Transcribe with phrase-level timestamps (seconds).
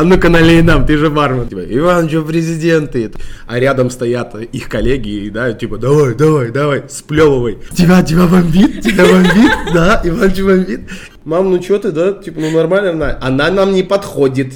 [0.00, 1.46] а ну-ка налей нам, ты же бармен.
[1.46, 3.12] Типа, Иван, что президенты?
[3.46, 7.58] А рядом стоят их коллеги, и, да, типа, давай, давай, давай, сплевывай.
[7.72, 10.88] Тебя, тебя бомбит, тебя бомбит, да, Иван, тебя бомбит.
[11.24, 14.54] Мам, ну что ты, да, типа, ну нормально, она, она нам не подходит,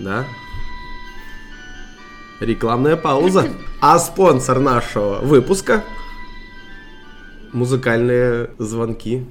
[0.00, 0.24] да.
[2.40, 3.46] Рекламная пауза.
[3.80, 5.84] А спонсор нашего выпуска
[7.52, 9.24] музыкальные звонки.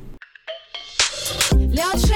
[1.52, 2.08] Лед в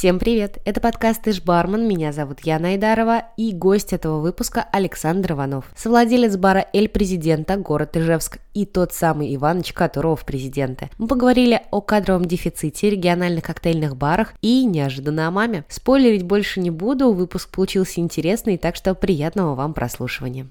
[0.00, 0.56] Всем привет!
[0.64, 5.66] Это подкаст «Ты ж бармен», меня зовут Яна Айдарова и гость этого выпуска Александр Иванов,
[5.76, 10.88] совладелец бара «Эль Президента», город Ижевск, и тот самый Иваныч, которого в президенты.
[10.96, 15.66] Мы поговорили о кадровом дефиците, региональных коктейльных барах и неожиданно о маме.
[15.68, 20.46] Спойлерить больше не буду, выпуск получился интересный, так что приятного вам прослушивания.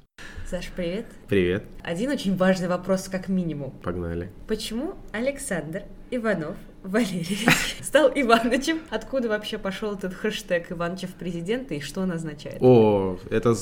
[0.47, 1.07] Саш, привет.
[1.27, 3.71] Привет, Один очень важный вопрос, как минимум.
[3.81, 4.29] погнали.
[4.47, 7.47] Почему Александр Иванов Валерьевич
[7.81, 8.79] стал Иванычем?
[8.89, 12.57] Откуда вообще пошел этот хэштег Иванычев президента и что он означает?
[12.61, 13.55] О, это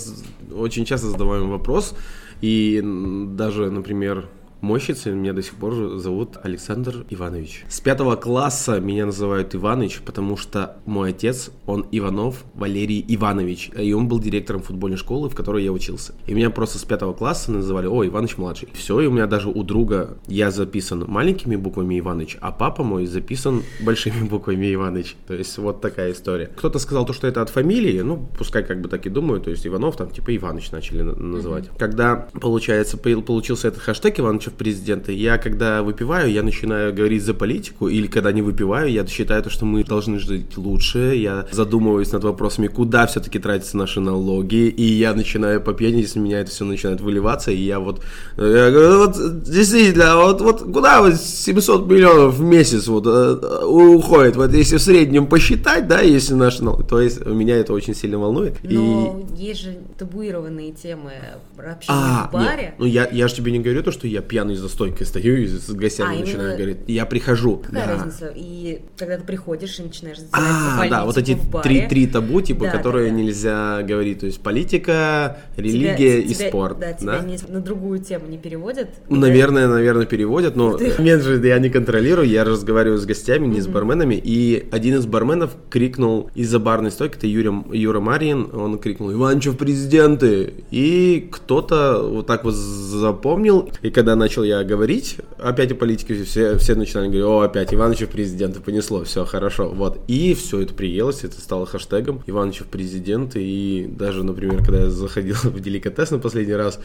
[0.54, 1.96] очень часто задаваемый вопрос.
[2.42, 4.30] И даже, например,
[4.62, 7.66] мойщицы меня до сих пор зовут Александр Иванович.
[7.68, 13.72] С пятого класса меня называют Иваныч, потому что мой отец, он Иванов Валерий Иванович.
[13.78, 16.14] И он был директором футбольной школы, в которой я учился.
[16.26, 18.70] И меня просто с пятого класса называли, о, Иваныч младший.
[18.74, 23.06] Все, и у меня даже у друга я записан маленькими буквами Иваныч, а папа мой
[23.06, 25.16] записан большими буквами Иваныч.
[25.28, 26.48] То есть вот такая история.
[26.56, 29.50] Кто-то сказал то, что это от фамилии, ну, пускай как бы так и думаю, то
[29.50, 31.70] есть Иванов там типа Иваныч начали на- называть.
[31.78, 37.88] Когда, получается, получился этот хэштег Иванычев президента, я когда выпиваю, я начинаю говорить за политику,
[37.88, 42.24] или когда не выпиваю, я считаю то, что мы должны жить лучше, я задумываюсь над
[42.24, 46.66] вопросами, куда все-таки тратятся наши налоги, и я начинаю по пьяни, если меня это все
[46.66, 48.02] начинает выливаться, и я вот,
[48.38, 53.66] э, я говорю, вот действительно, вот, вот куда вот 700 миллионов в месяц вот э,
[53.66, 57.96] уходит, вот если в среднем посчитать, да, если наши налоги, то есть меня это очень
[57.96, 58.56] сильно волнует.
[58.64, 61.12] Но есть же табуированные темы
[61.56, 62.64] про общение А, в баре.
[62.64, 65.38] нет, ну я, я же тебе не говорю то, что я пьяный за стойкой стою
[65.38, 66.78] и с гостями А, начинаю именно- говорить.
[66.88, 67.58] Я прихожу.
[67.58, 67.94] Какая да.
[67.94, 68.32] разница?
[68.36, 72.72] И когда ты приходишь и начинаешь А, да, вот эти три, три табу, типа, Да,
[72.72, 73.22] которые да, да.
[73.24, 74.20] нельзя говорить.
[74.20, 76.80] То есть политика, тебя- религия и тебя- спорт.
[76.80, 78.90] Да, тебя не- на другую тему не переводят?
[79.10, 83.62] Ну, Наверное, наверное, переводят, но момент же я не контролирую, я разговариваю с гостями, не
[83.62, 88.78] с барменами, и один из барменов крикнул из-за барной стойки, это Юрия, Юра Марин, он
[88.80, 95.72] крикнул «Иванчев президенты!» И кто-то вот так вот запомнил, и когда начал я говорить опять
[95.72, 99.70] о политике, все, все начинали говорить «О, опять Иванчев президенты, понесло, все хорошо».
[99.70, 104.90] Вот, и все это приелось, это стало хэштегом Иванчев президент, и даже, например, когда я
[104.90, 106.80] заходил в деликатес на последний раз,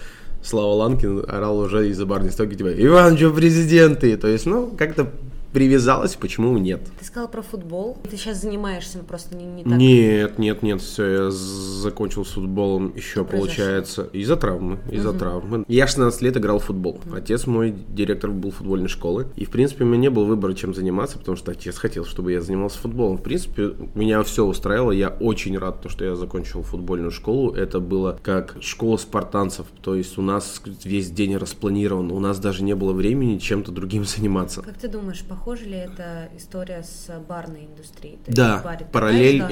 [0.45, 4.17] Слава Ланкин орал уже из-за барной стойки, типа, Иван, что президенты?
[4.17, 5.11] То есть, ну, как-то
[5.53, 6.81] привязалось, почему нет?
[6.99, 7.99] Ты сказал про футбол.
[8.11, 9.73] Ты сейчас занимаешься, но просто не, не так.
[9.75, 13.47] Нет, нет, нет, все, я закончил с футболом еще, Что произошло?
[13.47, 15.65] получается, из-за травмы, из-за травмы.
[15.69, 17.01] Я 16 лет играл в футбол.
[17.15, 20.75] Отец мой директор был футбольной школы, и, в принципе, у меня не было выбора, чем
[20.75, 23.19] заниматься, потому что отец хотел, чтобы я занимался футболом.
[23.19, 27.53] В принципе, меня все устраивало, я очень рад, то, что я закончил футбольную школу.
[27.53, 32.63] Это было как школа спартанцев, то есть у нас весь день распланирован, у нас даже
[32.63, 34.63] не было времени чем-то другим заниматься.
[34.63, 38.17] Как ты думаешь, похожа ли эта история с барной индустрией?
[38.25, 39.43] То Да, баре параллель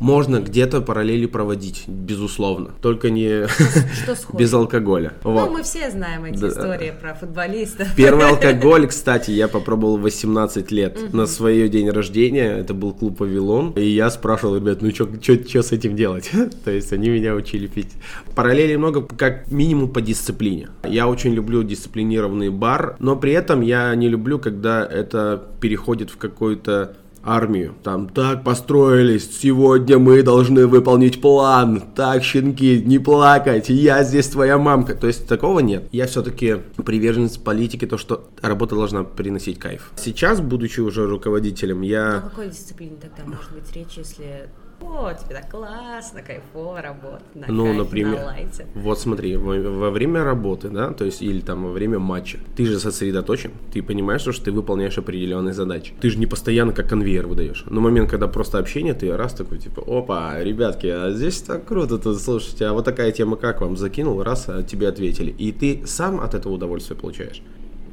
[0.00, 5.12] можно где-то параллели проводить, безусловно, только не Что без алкоголя.
[5.24, 5.50] Ну, Вот.
[5.50, 6.48] мы все знаем эти Да.
[6.48, 7.88] истории про футболистов.
[7.96, 12.56] Первый алкоголь, кстати, я попробовал в 18 лет на свое день рождения.
[12.56, 13.72] Это был клуб Вавилон.
[13.72, 16.30] И я спрашивал, ребят, ну что с этим делать?
[16.64, 17.92] То есть они меня учили пить.
[18.34, 20.68] Параллелей много, как минимум по дисциплине.
[20.88, 25.25] Я очень люблю дисциплинированный бар, но при этом я не люблю, когда это
[25.60, 27.74] переходит в какой-то армию.
[27.82, 31.82] Там так построились, сегодня мы должны выполнить план.
[31.94, 34.94] Так, щенки, не плакать, я здесь твоя мамка.
[34.94, 35.88] То есть такого нет.
[35.92, 39.90] Я все-таки приверженец политики, то, что работа должна приносить кайф.
[39.96, 42.20] Сейчас, будучи уже руководителем, О я...
[42.20, 44.48] какой дисциплине тогда может быть речь, если
[44.80, 48.66] о, тебе так классно, кайфово работать на Ну, кайфе, например, на лайте.
[48.74, 52.66] вот смотри, во, во время работы, да, то есть или там во время матча, ты
[52.66, 55.94] же сосредоточен, ты понимаешь, что ты выполняешь определенные задачи.
[56.00, 57.64] Ты же не постоянно как конвейер выдаешь.
[57.68, 61.98] Но момент, когда просто общение, ты раз такой, типа, опа, ребятки, а здесь так круто
[61.98, 63.76] тут, слушайте, а вот такая тема как вам?
[63.76, 65.30] Закинул, раз, а тебе ответили.
[65.30, 67.42] И ты сам от этого удовольствие получаешь.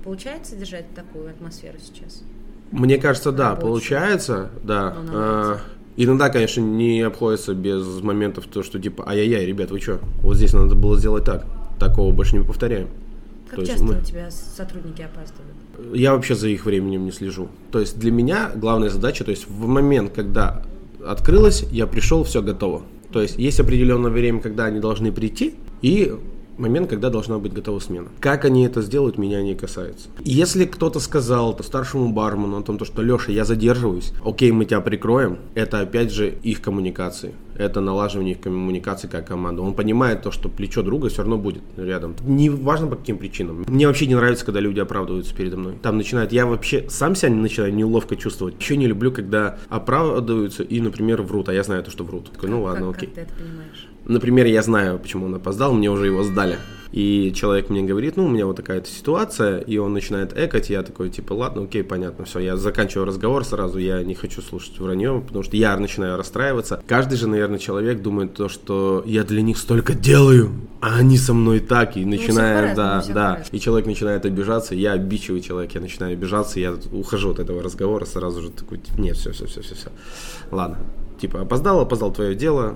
[0.03, 2.23] Получается держать такую атмосферу сейчас?
[2.71, 3.69] Мне кажется, да, Рабочую.
[3.69, 5.61] получается, да.
[5.95, 9.99] Иногда, конечно, не обходится без моментов то, что типа, ай-яй-яй, ребят, вы что?
[10.21, 11.45] Вот здесь надо было сделать так.
[11.79, 12.87] Такого больше не повторяем.
[13.47, 15.95] Как То часто мы- у тебя сотрудники опаздывают?
[15.95, 17.49] Я вообще за их временем не слежу.
[17.71, 20.63] То есть для меня главная задача, то есть в момент, когда
[21.05, 22.81] открылось, я пришел, все готово.
[23.11, 26.15] То есть есть определенное время, когда они должны прийти, и
[26.57, 28.09] момент, когда должна быть готова смена.
[28.19, 30.09] Как они это сделают, меня не касается.
[30.19, 34.65] Если кто-то сказал то старшему бармену о том, то, что Леша, я задерживаюсь, окей, мы
[34.65, 37.33] тебя прикроем, это опять же их коммуникации.
[37.55, 39.61] Это налаживание их коммуникации как команда.
[39.61, 42.15] Он понимает то, что плечо друга все равно будет рядом.
[42.23, 43.63] Не важно по каким причинам.
[43.67, 45.75] Мне вообще не нравится, когда люди оправдываются передо мной.
[45.81, 48.59] Там начинают, я вообще сам себя начинаю неловко чувствовать.
[48.59, 52.31] Еще не люблю, когда оправдываются и, например, врут, а я знаю то, что врут.
[52.31, 53.09] Такой, ну ладно, как, окей.
[53.09, 53.87] как ты это понимаешь?
[54.05, 56.57] Например, я знаю, почему он опоздал, мне уже его сдали.
[56.93, 60.83] И человек мне говорит, ну, у меня вот такая-то ситуация, и он начинает экать, я
[60.83, 65.23] такой, типа, ладно, окей, понятно, все, я заканчиваю разговор сразу, я не хочу слушать вранье,
[65.25, 66.83] потому что я начинаю расстраиваться.
[66.85, 70.51] Каждый же, наверное, человек думает то, что я для них столько делаю,
[70.81, 74.91] а они со мной так, и начинает, по-разному, да, да, и человек начинает обижаться, я
[74.91, 79.17] обидчивый человек, я начинаю обижаться, я ухожу от этого разговора, сразу же такой, типа, нет,
[79.17, 79.89] все, все, все, все, все,
[80.51, 80.77] ладно,
[81.19, 82.75] типа, опоздал, опоздал твое дело,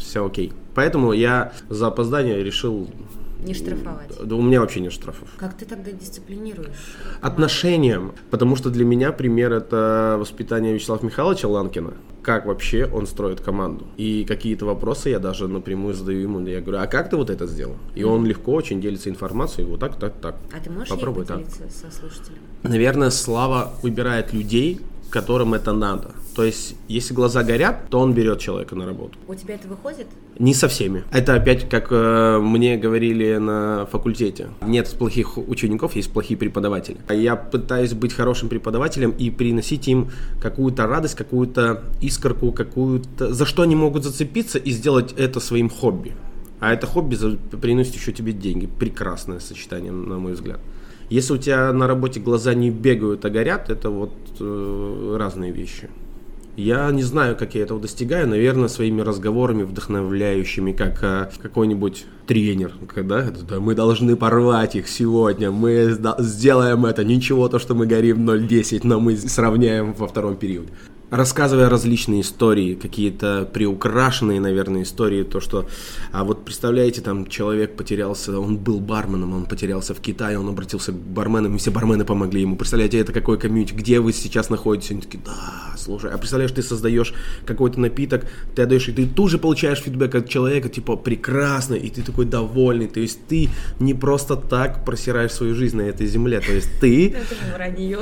[0.00, 0.52] все окей.
[0.74, 2.88] Поэтому я за опоздание решил...
[3.42, 4.10] Не штрафовать.
[4.22, 5.28] Да у меня вообще нет штрафов.
[5.38, 6.76] Как ты тогда дисциплинируешь?
[7.22, 8.12] Отношениям.
[8.30, 11.94] Потому что для меня пример это воспитание Вячеслава Михайловича Ланкина.
[12.22, 13.86] Как вообще он строит команду.
[13.96, 16.46] И какие-то вопросы я даже напрямую задаю ему.
[16.46, 17.76] Я говорю, а как ты вот это сделал?
[17.94, 19.66] И он легко очень делится информацией.
[19.66, 20.36] Вот так, так, так.
[20.52, 21.38] А ты можешь Попробуй ей так.
[21.38, 22.40] поделиться со слушателем?
[22.62, 26.12] Наверное, Слава выбирает людей, которым это надо.
[26.34, 29.18] То есть, если глаза горят, то он берет человека на работу.
[29.28, 30.06] У тебя это выходит?
[30.38, 31.04] Не со всеми.
[31.12, 34.48] Это опять, как э, мне говорили на факультете.
[34.62, 36.98] Нет плохих учеников, есть плохие преподаватели.
[37.10, 40.10] Я пытаюсь быть хорошим преподавателем и приносить им
[40.40, 43.34] какую-то радость, какую-то искорку, какую-то...
[43.34, 46.14] За что они могут зацепиться и сделать это своим хобби.
[46.60, 47.16] А это хобби
[47.60, 48.66] приносит еще тебе деньги.
[48.66, 50.60] Прекрасное сочетание, на мой взгляд.
[51.10, 55.90] Если у тебя на работе глаза не бегают, а горят, это вот э, разные вещи.
[56.56, 62.74] Я не знаю, как я этого достигаю, наверное, своими разговорами вдохновляющими, как а, какой-нибудь тренер,
[62.92, 68.28] когда да, мы должны порвать их сегодня, мы сделаем это, ничего, то, что мы горим
[68.28, 70.68] 0.10, но мы сравняем во втором периоде.
[71.10, 75.68] Рассказывая различные истории, какие-то приукрашенные, наверное, истории, то, что,
[76.12, 80.92] а вот представляете, там человек потерялся, он был барменом, он потерялся в Китае, он обратился
[80.92, 82.54] к барменам, и все бармены помогли ему.
[82.54, 84.92] Представляете, это какой комьюнити, где вы сейчас находитесь?
[84.92, 87.12] Они такие, да, слушай, а представляешь, ты создаешь
[87.44, 91.90] какой-то напиток, ты отдаешь, и ты тут же получаешь фидбэк от человека, типа, прекрасно, и
[91.90, 93.48] ты такой довольный, то есть ты
[93.80, 97.98] не просто так просираешь свою жизнь на этой земле, то есть ты, Это же вранье,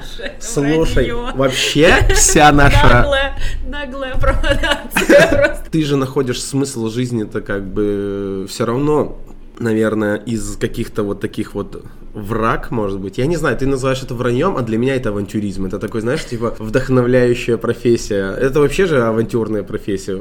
[0.40, 2.88] слушай, вообще вся наша...
[2.88, 5.70] Наглая, наглая провокация просто.
[5.70, 9.18] ты же находишь смысл жизни, это как бы все равно,
[9.58, 11.84] наверное, из каких-то вот таких вот
[12.14, 13.18] враг, может быть.
[13.18, 15.66] Я не знаю, ты называешь это враньем, а для меня это авантюризм.
[15.66, 18.32] Это такой, знаешь, типа вдохновляющая профессия.
[18.32, 20.20] Это вообще же авантюрная профессия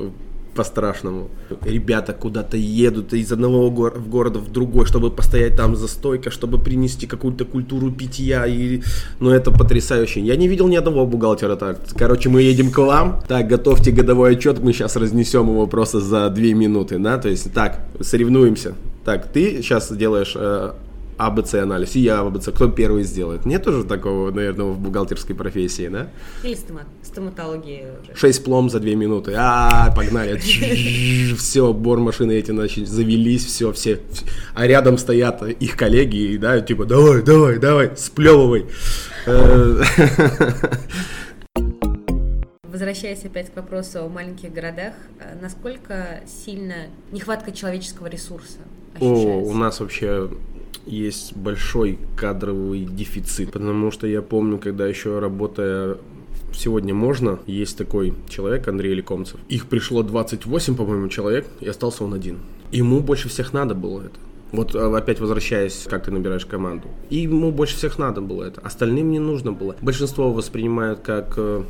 [0.56, 1.30] по-страшному.
[1.62, 6.32] Ребята куда-то едут из одного гор- в города в другой, чтобы постоять там за стойкой,
[6.32, 8.46] чтобы принести какую-то культуру питья.
[8.46, 8.82] И...
[9.20, 10.22] Ну, это потрясающе.
[10.22, 11.80] Я не видел ни одного бухгалтера так.
[11.96, 13.22] Короче, мы едем к вам.
[13.28, 17.18] Так, готовьте годовой отчет, мы сейчас разнесем его просто за две минуты, да?
[17.18, 18.76] То есть, так, соревнуемся.
[19.06, 20.74] Так, ты сейчас делаешь э,
[21.18, 22.50] АБЦ анализ, и я АБЦ.
[22.50, 23.46] Кто первый сделает?
[23.46, 26.10] Нет тоже такого, наверное, в бухгалтерской профессии, да?
[26.44, 28.16] Или стома- стоматология уже.
[28.16, 29.34] Шесть плом за две минуты.
[29.38, 30.38] А, погнали.
[31.38, 34.00] Все, бор машины эти, значит, завелись, все, все.
[34.54, 38.66] А рядом стоят их коллеги, и, да, типа, давай, давай, давай, сплевывай.
[39.26, 39.82] Э,
[42.64, 48.60] Возвращаясь опять к вопросу о маленьких городах, э, насколько сильно нехватка человеческого ресурса
[49.00, 50.30] О, у нас вообще
[50.86, 55.98] есть большой кадровый дефицит, потому что я помню, когда еще работая
[56.54, 59.40] сегодня можно, есть такой человек, Андрей Лекомцев.
[59.50, 62.40] Их пришло 28, по-моему, человек, и остался он один.
[62.72, 64.20] Ему больше всех надо было это.
[64.52, 66.88] Вот а, опять возвращаясь, как ты набираешь команду.
[67.10, 68.62] И ему больше всех надо было это.
[68.62, 69.76] Остальным не нужно было.
[69.82, 71.64] Большинство воспринимают как э,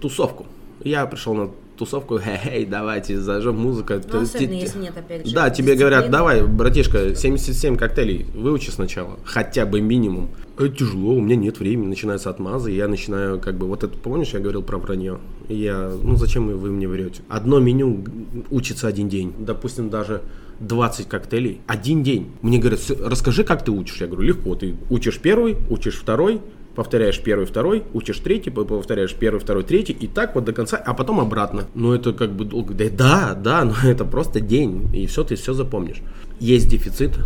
[0.00, 0.46] тусовку.
[0.82, 3.94] Я пришел на тусовку, хей, давайте зажжем музыку.
[3.94, 8.70] Ну, особенно, ты- если нет, опять же, Да, тебе говорят, давай, братишка, 77 коктейлей выучи
[8.70, 10.30] сначала, хотя бы минимум.
[10.56, 14.30] Это тяжело, у меня нет времени, начинаются отмазы, я начинаю, как бы, вот это, помнишь,
[14.34, 15.18] я говорил про вранье?
[15.48, 17.22] И я, ну зачем вы мне врете?
[17.28, 18.04] Одно меню
[18.50, 20.22] учится один день, допустим, даже
[20.60, 22.30] 20 коктейлей, один день.
[22.40, 24.00] Мне говорят, «Всё, расскажи, как ты учишь.
[24.00, 26.40] Я говорю, легко, ты учишь первый, учишь второй,
[26.74, 30.94] повторяешь первый, второй, учишь третий, повторяешь первый, второй, третий, и так вот до конца, а
[30.94, 31.66] потом обратно.
[31.74, 32.74] Ну, это как бы долго.
[32.74, 36.02] Да, да, но это просто день, и все, ты все запомнишь.
[36.40, 37.18] Есть дефицит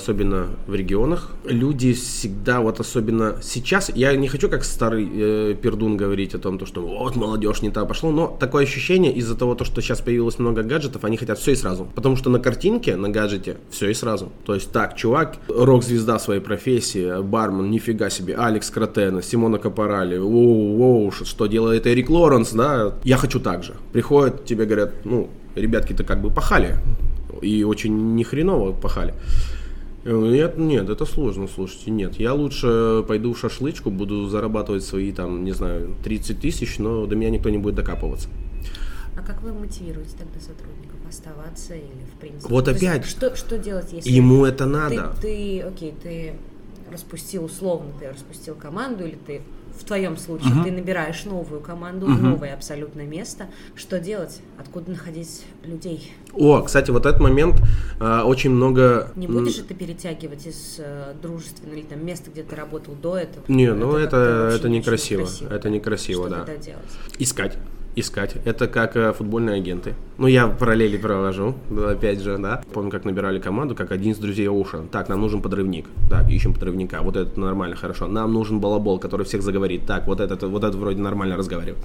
[0.00, 1.30] особенно в регионах.
[1.44, 6.58] Люди всегда, вот особенно сейчас, я не хочу как старый э, пердун говорить о том,
[6.58, 10.00] то, что вот молодежь не та пошло, но такое ощущение из-за того, то, что сейчас
[10.00, 11.86] появилось много гаджетов, они хотят все и сразу.
[11.94, 14.30] Потому что на картинке, на гаджете все и сразу.
[14.44, 20.82] То есть так, чувак, рок-звезда своей профессии, бармен, нифига себе, Алекс Кротена, Симона Капарали, оу,
[20.82, 23.74] оу, что делает Эрик Лоренс, да, я хочу так же.
[23.92, 26.76] Приходят, тебе говорят, ну, ребятки-то как бы пахали,
[27.42, 29.14] и очень нехреново пахали.
[30.04, 32.18] Я говорю, Нет, нет, это сложно, слушайте, нет.
[32.18, 37.16] Я лучше пойду в шашлычку, буду зарабатывать свои, там, не знаю, 30 тысяч, но до
[37.16, 38.28] меня никто не будет докапываться.
[39.16, 42.48] А как вы мотивируете тогда сотрудников оставаться или в принципе?
[42.48, 43.04] Вот То есть опять.
[43.04, 45.14] Что, что делать, если Ему это ты, надо.
[45.20, 46.34] ты, окей, ты
[46.90, 49.42] распустил условно, ты распустил команду или ты
[49.80, 53.46] в твоем случае ты набираешь новую команду, в новое абсолютно место.
[53.74, 54.40] Что делать?
[54.58, 56.12] Откуда находить людей?
[56.32, 57.60] О, кстати, вот этот момент
[57.98, 59.10] а, очень много...
[59.16, 63.16] Не будешь же ты перетягивать из э, дружественного или там места, где ты работал до
[63.16, 63.44] этого?
[63.48, 65.22] Не, ну это, это не некрасиво.
[65.22, 65.54] очень красиво.
[65.54, 66.54] Это некрасиво, Что да.
[67.18, 67.58] Искать.
[68.00, 68.36] Искать.
[68.46, 69.94] Это как э, футбольные агенты.
[70.16, 71.54] Ну, я параллели провожу,
[71.86, 72.62] опять же, да.
[72.72, 74.88] Помню, как набирали команду, как один из друзей Оушен.
[74.88, 75.86] Так, нам нужен подрывник.
[76.08, 77.02] Так, ищем подрывника.
[77.02, 78.06] Вот это нормально, хорошо.
[78.06, 79.86] Нам нужен балабол, который всех заговорит.
[79.86, 81.84] Так, вот этот, вот этот вроде нормально разговаривает.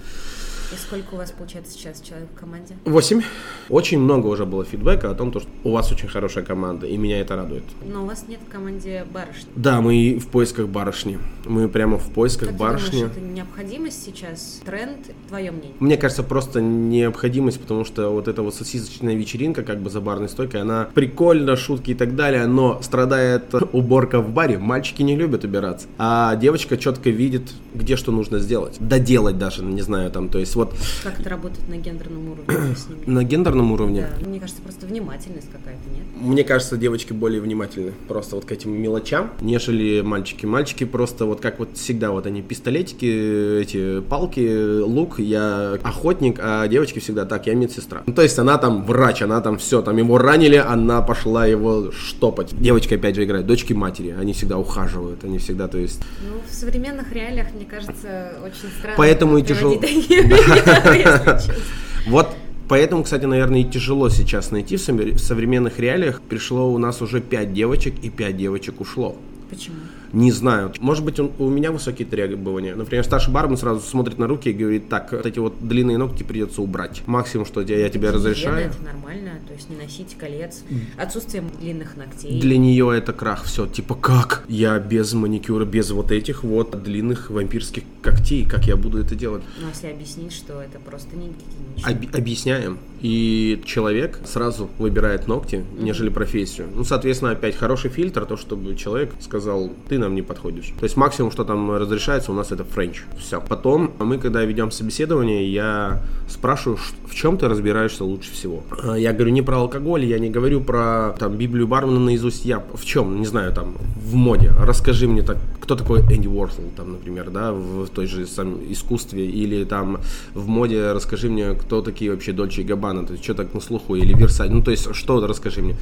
[0.72, 2.76] И сколько у вас получается сейчас человек в команде?
[2.86, 3.22] Восемь.
[3.70, 6.98] Очень много уже было фидбэка о том, то, что у вас очень хорошая команда, и
[6.98, 7.64] меня это радует.
[7.86, 9.48] Но у вас нет в команде барышни.
[9.56, 11.20] Да, мы в поисках барышни.
[11.46, 12.86] Мы прямо в поисках Как барышни.
[12.86, 14.98] ты думаешь, это необходимость сейчас, тренд?
[15.28, 15.76] Твое мнение?
[15.80, 20.30] Мне кажется, просто необходимость, потому что вот эта вот сосисочная вечеринка, как бы за барной
[20.30, 24.58] стойкой, она прикольно, шутки и так далее, но страдает уборка в баре.
[24.58, 25.88] Мальчики не любят убираться.
[25.98, 28.78] А девочка четко видит, где что нужно сделать.
[28.80, 33.24] Доделать даже, не знаю, там, то есть вот Как это работает на гендерном уровне на
[33.24, 36.04] гендерном уровне, Да, мне кажется, просто внимательность какая-то, нет?
[36.16, 40.46] мне кажется, девочки более внимательны просто вот к этим мелочам, нежели мальчики.
[40.46, 46.68] Мальчики просто вот как вот всегда, вот они пистолетики, эти палки, лук, я охотник, а
[46.68, 48.04] девочки всегда так, я медсестра.
[48.06, 51.92] Ну, то есть она там врач, она там все, там его ранили, она пошла его
[51.92, 52.54] штопать.
[52.60, 56.02] Девочка опять же играет, дочки матери, они всегда ухаживают, они всегда, то есть...
[56.22, 58.96] Ну, в современных реалиях, мне кажется, очень странно.
[58.98, 59.76] Поэтому и тяжело.
[62.08, 62.28] Вот
[62.68, 66.22] Поэтому, кстати, наверное, и тяжело сейчас найти в совре- в современных реалиях.
[66.22, 69.16] Пришло у нас уже 5 девочек, и 5 девочек ушло.
[69.50, 69.76] Почему?
[70.16, 70.72] Не знаю.
[70.80, 72.74] Может быть, он- у меня высокие требования.
[72.74, 76.24] Например, старший бармен сразу смотрит на руки и говорит, так, вот эти вот длинные ногти
[76.24, 77.02] придется убрать.
[77.06, 78.68] Максимум, что я, я тебе Гигиена разрешаю.
[78.68, 80.64] Это нормально, то есть не носить колец,
[80.98, 82.40] отсутствие длинных ногтей.
[82.40, 83.44] Для нее это крах.
[83.44, 84.46] Все, типа, как?
[84.48, 88.46] Я без маникюра, без вот этих вот длинных вампирских когтей.
[88.46, 89.44] Как я буду это делать?
[89.62, 91.90] Но если объяснить, что это просто не гигиенично.
[92.10, 92.78] Об- объясняем.
[93.02, 96.68] И человек сразу выбирает ногти, нежели профессию.
[96.74, 100.74] Ну, соответственно, опять хороший фильтр, то, чтобы человек сказал, ты нам не подходишь.
[100.80, 103.04] То есть максимум, что там разрешается, у нас это френч.
[103.18, 103.42] Все.
[103.42, 108.64] Потом мы, когда ведем собеседование, я спрашиваю, в чем ты разбираешься лучше всего.
[108.84, 112.46] А, Я говорю не про алкоголь, я не говорю про там Библию Бармена наизусть.
[112.46, 114.52] Я в чем, не знаю, там, в моде.
[114.60, 119.26] Расскажи мне так, кто такой Энди Уорхол, там, например, да, в той же самом искусстве,
[119.26, 120.00] или там
[120.34, 123.62] в моде расскажи мне, кто такие вообще Дольче и Габбана, то есть что так на
[123.62, 125.76] слуху, или Версаль, ну то есть что расскажи мне.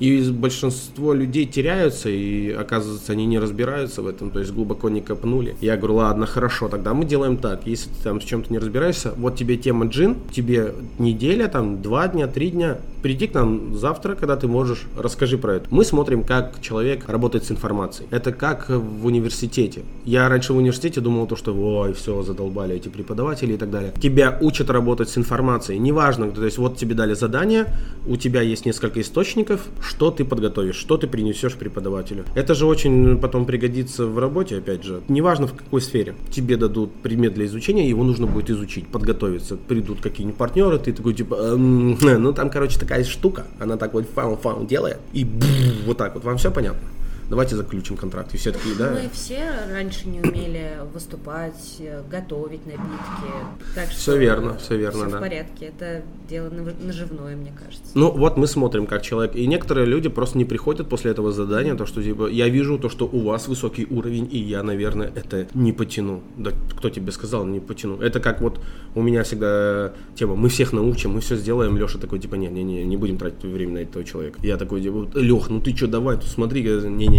[0.00, 5.02] И большинство людей теряются, и оказывается, они не разбираются в этом, то есть глубоко не
[5.02, 5.56] копнули.
[5.60, 7.66] Я говорю, ладно, хорошо, тогда мы делаем так.
[7.66, 12.08] Если ты там с чем-то не разбираешься, вот тебе тема джин, тебе неделя, там, два
[12.08, 15.66] дня, три дня, приди к нам завтра, когда ты можешь, расскажи про это.
[15.70, 18.08] Мы смотрим, как человек работает с информацией.
[18.10, 19.82] Это как в университете.
[20.04, 23.92] Я раньше в университете думал то, что ой, все, задолбали эти преподаватели и так далее.
[24.00, 25.78] Тебя учат работать с информацией.
[25.78, 27.66] Неважно, то есть вот тебе дали задание,
[28.06, 29.60] у тебя есть несколько источников,
[29.90, 32.24] что ты подготовишь, что ты принесешь преподавателю.
[32.36, 35.00] Это же очень потом пригодится в работе, опять же.
[35.08, 36.14] Неважно в какой сфере.
[36.30, 39.56] Тебе дадут предмет для изучения, его нужно будет изучить, подготовиться.
[39.56, 44.06] Придут какие-нибудь партнеры, ты такой типа, «Эм, ну там, короче, такая штука, она так вот
[44.14, 45.46] фаун-фаун делает, и бу,
[45.86, 46.88] вот так вот, вам все понятно?
[47.30, 48.34] Давайте заключим контракт.
[48.34, 48.90] И все такие, да?
[48.90, 49.40] Мы все
[49.72, 53.32] раньше не умели выступать, готовить напитки.
[53.74, 55.16] Так что Всё верно, всё верно, всё да.
[55.16, 55.66] в порядке.
[55.66, 56.50] Это дело
[56.84, 57.92] наживное, мне кажется.
[57.94, 59.36] Ну, вот мы смотрим, как человек.
[59.36, 62.88] И некоторые люди просто не приходят после этого задания, то, что типа, я вижу то,
[62.88, 66.22] что у вас высокий уровень, и я, наверное, это не потяну.
[66.36, 68.00] Да кто тебе сказал, не потяну.
[68.00, 68.60] Это как вот
[68.96, 71.76] у меня всегда тема, мы всех научим, мы все сделаем.
[71.76, 74.40] Леша такой, типа, не-не-не, не будем тратить время на этого человека.
[74.42, 76.62] Я такой, типа, Лех, ну ты что, давай, тут смотри,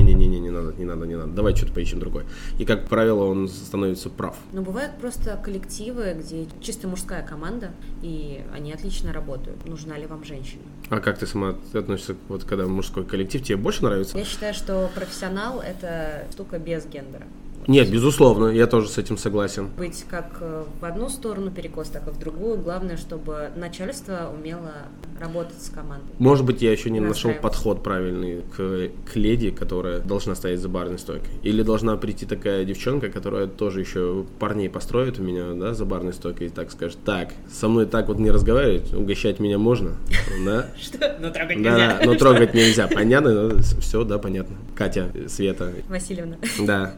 [0.01, 2.25] не-не-не, не надо, не надо, не надо, давай что-то поищем другое.
[2.58, 4.38] И, как правило, он становится прав.
[4.51, 9.65] Но бывают просто коллективы, где чисто мужская команда, и они отлично работают.
[9.67, 10.62] Нужна ли вам женщина?
[10.89, 14.17] А как ты сама относишься, вот когда мужской коллектив, тебе больше нравится?
[14.17, 17.25] Я считаю, что профессионал— это штука без гендера.
[17.68, 19.70] Нет, безусловно, я тоже с этим согласен.
[19.77, 22.58] Быть как э, в одну сторону перекос, так и в другую.
[22.58, 24.72] Главное, чтобы начальство умело
[25.20, 26.12] работать с командой.
[26.18, 30.68] Может быть, я еще не нашел подход правильный к, к леди, которая должна стоять за
[30.68, 31.30] барной стойкой.
[31.44, 36.13] Или должна прийти такая девчонка, которая тоже еще парней построит у меня, да, за барной
[36.13, 39.91] стойкой и так скажет, так, со мной так вот не разговаривать, угощать меня можно,
[40.46, 40.68] да?
[40.80, 41.18] Что?
[41.20, 43.62] Ну, трогать Да, но трогать нельзя, понятно?
[43.80, 44.56] Все, да, понятно.
[44.75, 46.38] Катя, Света, Васильевна.
[46.60, 46.96] да,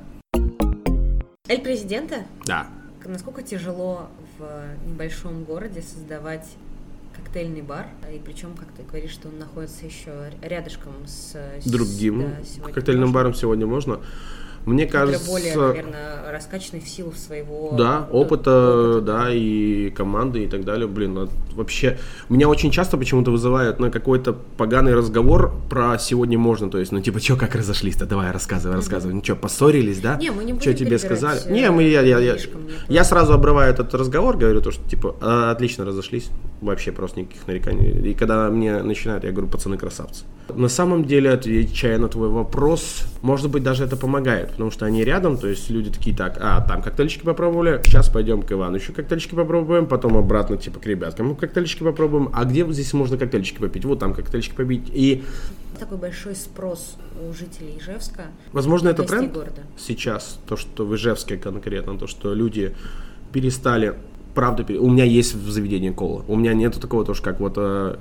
[1.48, 2.26] Эль президента?
[2.46, 2.68] да.
[3.06, 4.08] Насколько тяжело
[4.40, 6.48] в небольшом городе создавать
[7.14, 11.36] коктейльный бар, и причем, как ты говоришь, что он находится еще рядышком с
[11.66, 13.14] Другим да, коктейльным можно.
[13.14, 14.00] баром сегодня можно.
[14.66, 15.30] Мне кажется...
[15.30, 19.02] более, наверное, раскачанный в силу своего Да, опыта, опыта.
[19.02, 20.88] да, и команды и так далее.
[20.88, 21.98] Блин, вообще,
[22.30, 26.70] меня очень часто почему-то вызывают на какой-то поганый разговор про сегодня можно.
[26.70, 28.06] То есть, ну, типа, что, как разошлись-то?
[28.06, 29.14] Давай, рассказывай, рассказывай.
[29.14, 30.16] Ну, что, поссорились, да?
[30.16, 31.40] Не, мы не Что тебе сказали?
[31.46, 32.38] э, Не, мы, я, я, я,
[32.88, 36.30] я сразу обрываю этот разговор, говорю то, что, типа, «А, отлично разошлись.
[36.62, 38.12] Вообще просто никаких нареканий.
[38.12, 40.24] И когда мне начинают, я говорю, пацаны красавцы.
[40.54, 45.04] На самом деле, отвечая на твой вопрос, может быть, даже это помогает, потому что они
[45.04, 48.94] рядом, то есть люди такие, так, а, там коктейльчики попробовали, сейчас пойдем к Ивану еще
[48.94, 53.60] коктейльчики попробуем, потом обратно, типа, к ребяткам коктейльчики попробуем, а где вот здесь можно коктейльчики
[53.60, 53.86] попить?
[53.86, 54.90] Вот там коктейльчики попить.
[54.94, 55.24] И,
[55.80, 58.24] Такой большой спрос у жителей Ижевска.
[58.52, 59.62] возможно, это тренд города.
[59.78, 62.76] сейчас, то, что в Ижевске конкретно, то, что люди
[63.32, 63.96] перестали,
[64.36, 67.98] правда, у меня есть в заведении кола, у меня нету такого тоже, как вот э,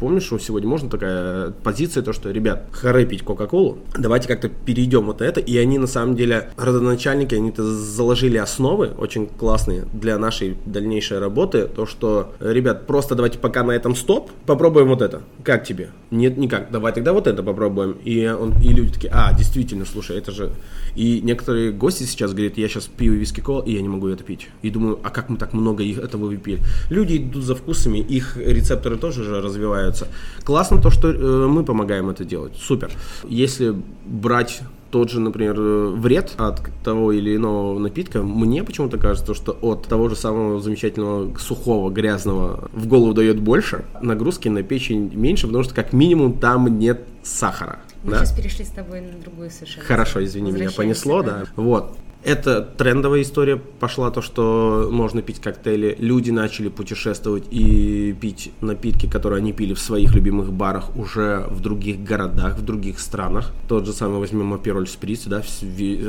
[0.00, 5.04] Помнишь, что сегодня можно такая позиция, то что, ребят, хоры пить Кока-Колу, давайте как-то перейдем
[5.04, 5.40] вот на это.
[5.40, 11.66] И они, на самом деле, родоначальники, они-то заложили основы очень классные для нашей дальнейшей работы.
[11.66, 15.20] То, что, ребят, просто давайте пока на этом стоп, попробуем вот это.
[15.44, 15.90] Как тебе?
[16.10, 16.70] Нет, никак.
[16.70, 17.98] Давай тогда вот это попробуем.
[18.02, 20.50] И, он, и люди такие, а, действительно, слушай, это же...
[20.96, 24.24] И некоторые гости сейчас говорят, я сейчас пью виски кол, и я не могу это
[24.24, 24.48] пить.
[24.62, 26.60] И думаю, а как мы так много их этого выпили?
[26.88, 29.42] Люди идут за вкусами, их рецепторы тоже же
[29.90, 30.08] развиваются.
[30.44, 32.56] Классно то, что э, мы помогаем это делать.
[32.56, 32.90] Супер.
[33.28, 33.74] Если
[34.04, 39.56] брать тот же, например, э, вред от того или иного напитка, мне почему-то кажется, что
[39.60, 45.46] от того же самого замечательного сухого, грязного в голову дает больше, нагрузки на печень меньше,
[45.46, 47.80] потому что как минимум там нет сахара.
[48.02, 48.18] Мы да?
[48.18, 49.84] сейчас перешли с тобой на другую совершенно.
[49.84, 51.44] Хорошо, извини, меня понесло, да.
[51.54, 51.96] Вот.
[52.22, 55.96] Это трендовая история пошла, то, что можно пить коктейли.
[55.98, 61.60] Люди начали путешествовать и пить напитки, которые они пили в своих любимых барах уже в
[61.60, 63.52] других городах, в других странах.
[63.68, 65.42] Тот же самый возьмем апероль сприц, да,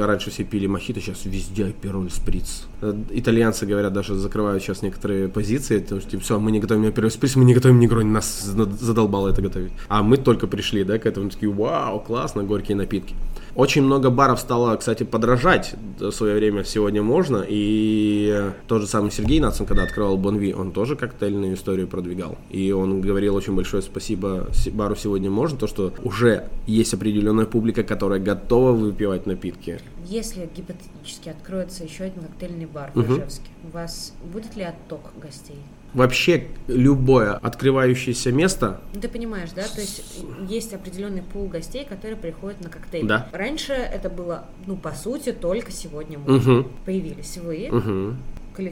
[0.06, 2.64] раньше все пили мохито, сейчас везде апероль сприц.
[2.82, 7.12] Э, Итальянцы, говорят, даже закрывают сейчас некоторые позиции, потому что, все, мы не готовим апероль
[7.12, 9.72] сприц, мы не готовим негрони, нас зад- задолбало это готовить.
[9.88, 13.16] А мы только пришли, да, к этому, такие, вау, классно, горькие напитки.
[13.56, 17.46] Очень много баров стало, кстати, подражать в свое время сегодня можно.
[17.48, 22.38] И тот же самый Сергей Нацин, когда открывал Бонви, он тоже коктейльную историю продвигал.
[22.50, 27.84] И он говорил очень большое спасибо бару сегодня можно, то что уже есть определенная публика,
[27.84, 29.80] которая готова выпивать напитки.
[30.06, 33.14] Если гипотетически откроется еще один коктейльный бар в Мгм.
[33.14, 35.60] Ижевске, у вас будет ли отток гостей?
[35.94, 39.64] Вообще любое открывающееся место ты понимаешь, да?
[39.64, 43.06] То есть есть определенный пул гостей, которые приходят на коктейль.
[43.08, 43.28] Да.
[43.32, 46.38] Раньше это было, ну, по сути, только сегодня мы.
[46.38, 48.16] Угу, Появились вы, угу.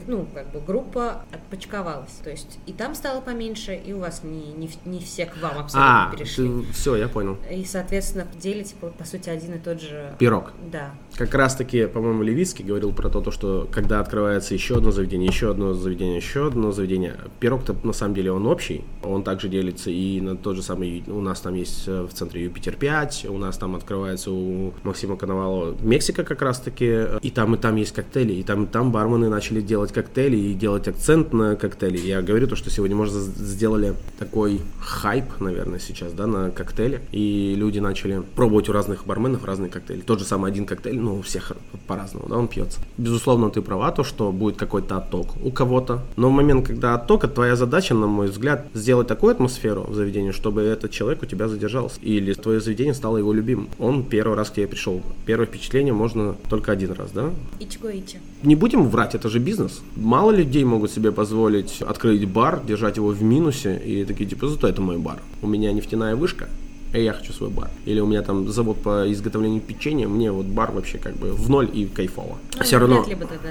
[0.06, 2.12] Ну, как бы группа отпочковалась.
[2.22, 5.58] То есть и там стало поменьше, и у вас не, не, не все к вам
[5.58, 6.64] абсолютно А, перешли.
[6.72, 7.36] все, я понял.
[7.50, 10.14] И, соответственно, делите, по, по сути, один и тот же...
[10.18, 10.52] Пирог.
[10.70, 10.92] Да.
[11.16, 15.28] Как раз таки, по-моему, Левицкий говорил про то, то, что когда открывается еще одно заведение,
[15.28, 19.90] еще одно заведение, еще одно заведение, пирог-то на самом деле он общий, он также делится
[19.90, 23.38] и на тот же самый, у нас там есть э, в центре Юпитер 5, у
[23.38, 27.92] нас там открывается у Максима Коновалова Мексика как раз таки, и там и там есть
[27.92, 31.98] коктейли, и там и там бармены начали делать коктейли и делать акцент на коктейли.
[31.98, 37.54] Я говорю то, что сегодня, может, сделали такой хайп, наверное, сейчас, да, на коктейли, и
[37.56, 40.00] люди начали пробовать у разных барменов разные коктейли.
[40.00, 41.52] Тот же самый один коктейль, ну, у всех
[41.86, 42.80] по-разному, да, он пьется.
[42.98, 47.32] Безусловно, ты права, то, что будет какой-то отток у кого-то, но в момент, когда отток,
[47.32, 51.46] твоя задача, на мой взгляд, сделать такую атмосферу в заведении, чтобы этот человек у тебя
[51.46, 53.68] задержался, или твое заведение стало его любимым.
[53.78, 55.00] Он первый раз к тебе пришел.
[55.26, 57.30] Первое впечатление можно только один раз, да?
[57.60, 58.18] Ичго ичи.
[58.42, 59.59] Не будем врать, это же бизнес.
[59.96, 64.68] Мало людей могут себе позволить открыть бар, держать его в минусе и такие, типа, зато
[64.68, 65.18] это мой бар.
[65.42, 66.48] У меня нефтяная вышка,
[66.92, 67.70] эй, я хочу свой бар.
[67.84, 71.48] Или у меня там завод по изготовлению печенья, мне вот бар вообще как бы в
[71.50, 72.38] ноль и кайфово.
[72.56, 73.48] Ну, Все равно Вряд ли бы тогда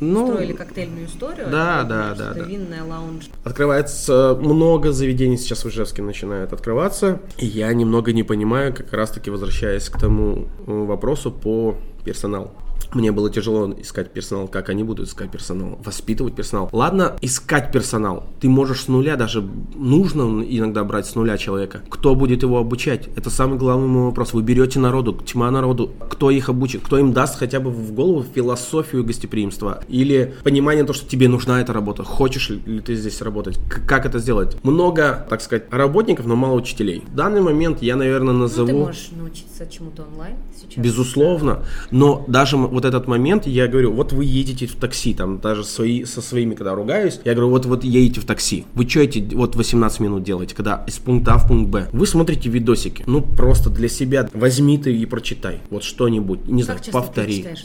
[0.00, 1.46] Ну, строили коктейльную историю.
[1.50, 2.48] да, а да, что-то да, да.
[2.48, 3.24] Винная лаунж.
[3.44, 7.20] Открывается много заведений сейчас в Ижевске начинает открываться.
[7.38, 12.50] И я немного не понимаю, как раз таки возвращаясь к тому э, вопросу по персоналу.
[12.92, 16.68] Мне было тяжело искать персонал, как они будут искать персонал, воспитывать персонал.
[16.72, 18.24] Ладно, искать персонал.
[18.40, 21.82] Ты можешь с нуля, даже нужно иногда брать с нуля человека.
[21.88, 23.08] Кто будет его обучать?
[23.16, 24.32] Это самый главный мой вопрос.
[24.32, 28.24] Вы берете народу, тьма народу, кто их обучит, кто им даст хотя бы в голову
[28.34, 33.58] философию гостеприимства или понимание того, что тебе нужна эта работа, хочешь ли ты здесь работать,
[33.86, 34.56] как это сделать.
[34.62, 37.02] Много, так сказать, работников, но мало учителей.
[37.08, 38.66] В данный момент я, наверное, Ну, назову...
[38.68, 40.82] ты можешь научиться чему-то онлайн сейчас.
[40.82, 45.64] Безусловно, но даже вот этот момент, я говорю, вот вы едете в такси, там даже
[45.64, 49.34] свои, со своими, когда ругаюсь, я говорю, вот вот едете в такси, вы что эти
[49.34, 51.88] вот 18 минут делаете, когда из пункта А в пункт Б?
[51.92, 56.78] Вы смотрите видосики, ну просто для себя возьми ты и прочитай, вот что-нибудь, не знаю,
[56.78, 57.42] Как часто повтори.
[57.42, 57.56] ты?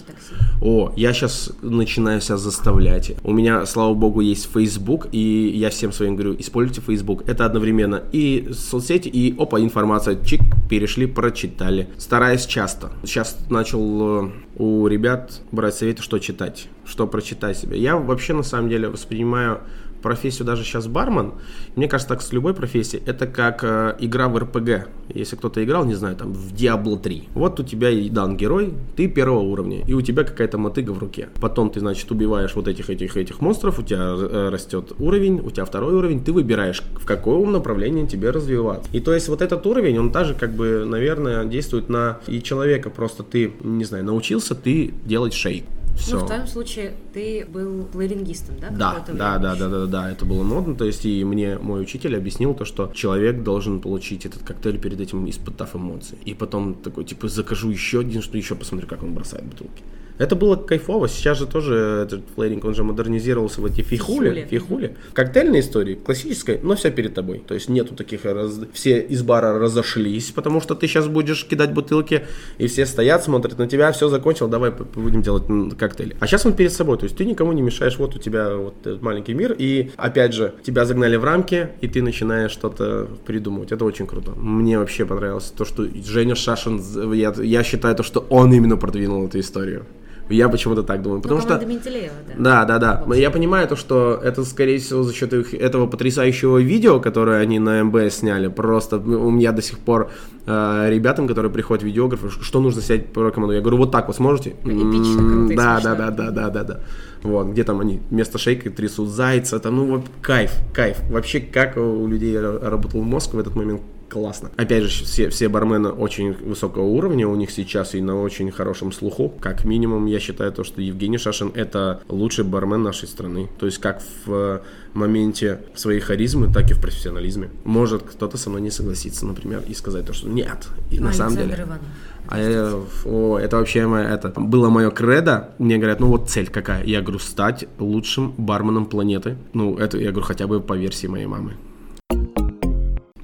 [0.62, 3.12] О, я сейчас начинаю себя заставлять.
[3.24, 7.28] У меня, слава богу, есть Facebook, и я всем своим говорю, используйте Facebook.
[7.28, 10.18] Это одновременно и соцсети, и опа, информация.
[10.24, 11.90] Чик, перешли, прочитали.
[11.98, 12.92] Стараюсь часто.
[13.04, 17.80] Сейчас начал э, у ребят брать советы, что читать, что прочитать себе.
[17.80, 19.62] Я вообще, на самом деле, воспринимаю
[20.02, 21.34] профессию даже сейчас бармен,
[21.76, 24.88] мне кажется, так с любой профессией, это как э, игра в РПГ.
[25.14, 27.30] Если кто-то играл, не знаю, там, в Diablo 3.
[27.34, 31.00] Вот у тебя и дан герой, ты первого уровня, и у тебя какая-то мотыга в
[31.00, 31.30] руке.
[31.42, 35.50] Потом ты, значит, убиваешь вот этих, этих, этих монстров, у тебя э, растет уровень, у
[35.50, 38.90] тебя второй уровень, ты выбираешь, в каком направлении тебе развиваться.
[38.92, 42.90] И то есть вот этот уровень, он также, как бы, наверное, действует на и человека.
[42.90, 45.66] Просто ты, не знаю, научился ты делать шейк.
[46.00, 46.18] Все.
[46.18, 48.70] Ну, в твоем случае ты был плерингистом, да?
[48.70, 52.16] Да, да, да, да, да, да, это было модно, то есть и мне мой учитель
[52.16, 56.18] объяснил то, что человек должен получить этот коктейль перед этим, испытав эмоции.
[56.26, 59.84] И потом такой, типа, закажу еще один, что еще посмотрю, как он бросает бутылки.
[60.20, 61.08] Это было кайфово.
[61.08, 64.46] Сейчас же тоже этот флейринг, он же модернизировался в эти фихули.
[64.50, 64.96] Фихули.
[65.14, 67.42] Коктейльная история, классическая, но вся перед тобой.
[67.48, 71.74] То есть нету таких, раз- все из бара разошлись, потому что ты сейчас будешь кидать
[71.74, 72.26] бутылки,
[72.58, 75.44] и все стоят, смотрят на тебя, все закончил, давай будем делать
[75.78, 76.16] коктейли.
[76.20, 78.76] А сейчас он перед собой, то есть ты никому не мешаешь, вот у тебя вот
[78.82, 83.72] этот маленький мир, и опять же, тебя загнали в рамки, и ты начинаешь что-то придумывать.
[83.72, 84.32] Это очень круто.
[84.32, 86.82] Мне вообще понравилось то, что Женя Шашин,
[87.14, 89.86] я, я считаю то, что он именно продвинул эту историю.
[90.30, 91.18] Я почему-то так думаю.
[91.18, 91.50] Ну, Потому что...
[91.58, 92.66] команда Менделеева, да.
[92.66, 93.16] Да, да, да.
[93.16, 97.60] Я понимаю то, что это, скорее всего, за счет их- этого потрясающего видео, которое они
[97.60, 98.48] на МБС сняли.
[98.48, 100.12] Просто у меня до сих пор
[100.46, 103.58] э, ребятам, которые приходят видеографы, что нужно снять по рекомендую.
[103.58, 104.52] Я говорю, вот так вот сможете?
[104.64, 106.80] Эпично, Да, да, да, да, да, да, да.
[107.24, 110.98] Вот, где там они вместо шейка трясут зайца, там, ну, вот кайф, кайф.
[111.10, 114.52] Вообще, как у людей ра- работал мозг в этот момент, классно.
[114.58, 118.92] Опять же, все, все бармены очень высокого уровня у них сейчас и на очень хорошем
[118.92, 119.34] слуху.
[119.40, 123.50] Как минимум, я считаю то, что Евгений Шашин это лучший бармен нашей страны.
[123.60, 124.60] То есть как в э,
[124.94, 127.50] моменте своей харизмы, так и в профессионализме.
[127.64, 130.68] Может кто-то со мной не согласиться, например, и сказать то, что нет.
[130.92, 131.56] И на самом деле...
[131.56, 131.80] Иванов.
[132.28, 135.50] А я- о, это вообще моя, это было мое кредо.
[135.58, 136.84] Мне говорят, ну вот цель какая?
[136.84, 139.38] Я говорю, стать лучшим барменом планеты.
[139.54, 141.54] Ну, это, я говорю, хотя бы по версии моей мамы.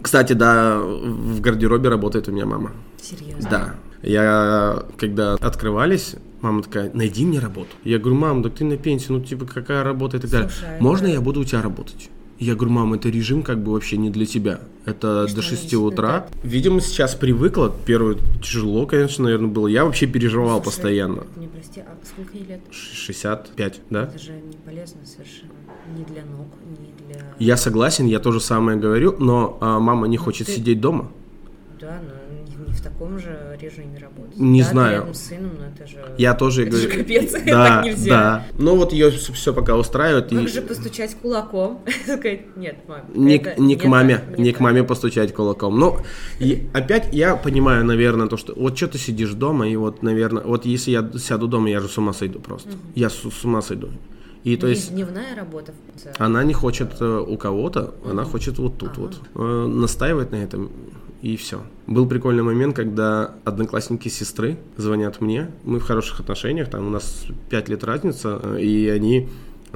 [0.06, 2.74] Кстати, да, в гардеробе работает у меня мама.
[3.02, 3.50] Серьезно.
[3.50, 3.76] Да.
[4.04, 7.70] Я, когда открывались, мама такая, найди мне работу.
[7.84, 10.50] Я говорю, мам, так ты на пенсии, ну типа какая работа и так далее.
[10.52, 12.12] Слушай, Можно это- я буду у тебя работать?
[12.38, 14.60] Я говорю, мам, это режим как бы вообще не для тебя.
[14.86, 16.20] Это что до они 6 себе утра.
[16.22, 16.32] так?
[16.44, 17.74] Видимо, сейчас привыкла.
[17.86, 19.68] Первое тяжело, конечно, наверное, было.
[19.68, 21.24] Я вообще переживал Слушай, постоянно.
[21.38, 22.60] Не прости, а сколько ей лет?
[22.72, 24.04] Ш- 65, да?
[24.04, 25.52] Это же не полезно совершенно.
[25.98, 27.22] Ни для ног, ни для...
[27.40, 31.12] Я согласен, я тоже самое говорю, но а, мама не хочет ты- сидеть дома.
[31.80, 32.15] Да, но не, не
[32.86, 34.38] таком же режиме работать.
[34.38, 34.98] Не да, знаю.
[35.00, 35.98] рядом с сыном, но это же...
[36.18, 37.04] Я тоже Это же говорю.
[37.04, 38.10] капец, да, так нельзя.
[38.10, 38.46] Да.
[38.58, 40.30] Ну вот ее все пока устраивает.
[40.30, 41.82] Как и- же постучать кулаком?
[42.04, 43.02] Сказать, нет, мам.
[43.14, 44.62] Не, это к- не к маме, так, не к так».
[44.62, 45.80] маме постучать кулаком.
[45.80, 45.98] Ну,
[46.40, 50.44] и опять я понимаю, наверное, то, что вот что ты сидишь дома, и вот, наверное,
[50.44, 52.70] вот если я сяду дома, я же с ума сойду просто.
[52.94, 53.90] Я с, с ума сойду.
[54.44, 55.74] И то есть дневная работа.
[56.20, 59.20] она не хочет э, у кого-то, она хочет вот тут вот.
[59.34, 60.70] Э, настаивает на этом,
[61.26, 61.64] и все.
[61.88, 67.26] Был прикольный момент, когда одноклассники сестры звонят мне, мы в хороших отношениях, там у нас
[67.50, 69.28] 5 лет разница, э, и они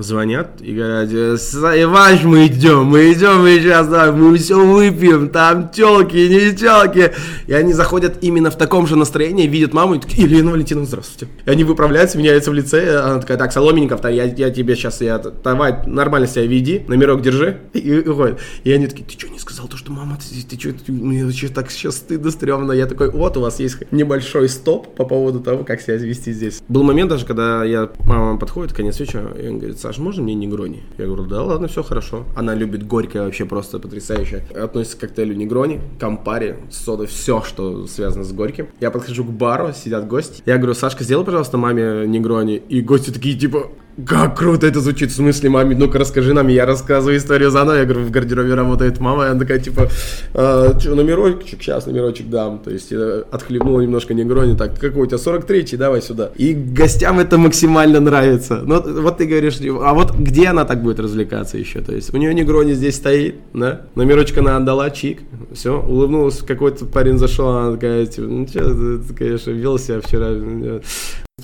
[0.03, 4.59] звонят и говорят, «Э, «С- Иваныч, мы идем, мы идем, мы сейчас, да, мы все
[4.63, 7.11] выпьем, там телки, не телки.
[7.47, 11.31] И они заходят именно в таком же настроении, видят маму и такие, Елена Валентиновна, здравствуйте.
[11.45, 15.01] И они выправляются, меняются в лице, и она такая, так, Соломенников, я, я тебе сейчас,
[15.01, 18.39] я, давай, нормально себя веди, номерок держи, и уходит.
[18.63, 21.47] И они такие, ты что, не сказал то, что мама, ты, ты что, мне вообще
[21.49, 22.71] так сейчас стыдно, стрёмно.
[22.71, 26.61] Я такой, вот у вас есть небольшой стоп по поводу того, как себя вести здесь.
[26.67, 30.35] Был момент даже, когда я, мама подходит, конец вечера, и он говорит, Саш, можно мне
[30.35, 30.83] негрони?
[30.99, 32.23] Я говорю, да, ладно, все хорошо.
[32.35, 34.43] Она любит горькое, вообще просто потрясающе.
[34.55, 38.67] Относится к коктейлю негрони, кампари, сода, все, что связано с горьким.
[38.79, 40.43] Я подхожу к бару, сидят гости.
[40.45, 42.57] Я говорю, Сашка, сделай, пожалуйста, маме негрони.
[42.69, 43.71] И гости такие, типа,
[44.05, 47.85] как круто это звучит, в смысле, маме, ну-ка расскажи нам, я рассказываю историю заново, я
[47.85, 49.89] говорю, в гардеробе работает мама, и она такая, типа,
[50.33, 55.05] «А, что, номерочек, сейчас номерочек дам, то есть э, отхлебнула немножко негрони, так, какой у
[55.05, 56.31] тебя, 43-й, давай сюда.
[56.35, 58.61] И гостям это максимально нравится.
[58.63, 62.17] Ну, вот ты говоришь, а вот где она так будет развлекаться еще, то есть у
[62.17, 65.19] нее негрони здесь стоит, да, номерочек она отдала, чик,
[65.53, 70.81] все, улыбнулась, какой-то парень зашел, она такая, типа, ну, что, ты, конечно, вел вчера, э,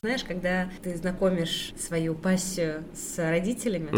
[0.01, 3.89] Знаешь, когда ты знакомишь свою пассию с родителями,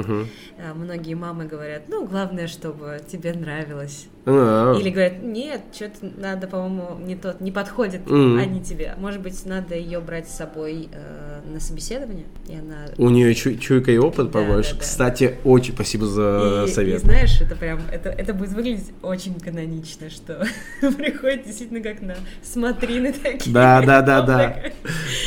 [0.58, 4.08] э, многие мамы говорят, ну, главное, чтобы тебе нравилось.
[4.30, 8.38] А, Или говорят, нет, что-то надо, по-моему, не тот, не подходит Мгм.
[8.38, 8.94] они тебе.
[8.98, 12.88] Может быть, надо ее брать с собой э, на собеседование, и она...
[12.98, 14.72] У нее чу- чуйка и опыт Да, побольше.
[14.72, 14.82] да, да.
[14.82, 16.96] Кстати, очень спасибо за и, совет.
[16.98, 20.46] и знаешь, это прям, это, это будет выглядеть очень канонично, что
[20.98, 23.54] приходит действительно как на смотрины такие.
[23.54, 24.56] Да, да, да, да.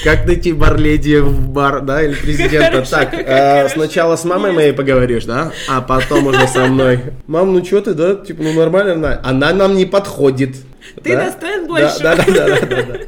[0.05, 2.83] Как найти бар-леди в бар, да, или президента?
[2.91, 7.01] Так, э, сначала с мамой моей поговоришь, да, а потом уже со мной.
[7.27, 10.57] Мам, ну что ты, да, типа, ну нормально, она, она нам не подходит.
[11.03, 11.24] Ты Да?
[11.26, 12.03] достоин Да, большего.
[12.03, 12.98] Да, да, да, да, да.